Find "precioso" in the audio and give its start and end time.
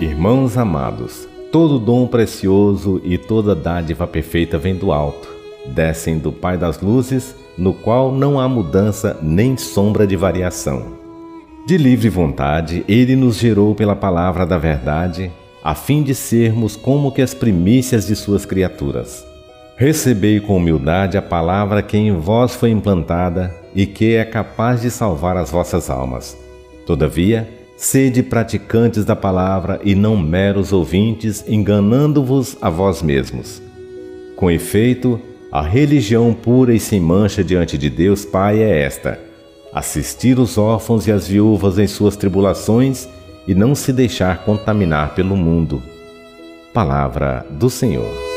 2.06-3.02